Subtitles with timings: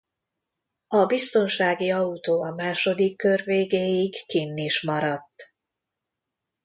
[0.87, 5.55] A biztonsági autó a második kör végéig kinn is maradt.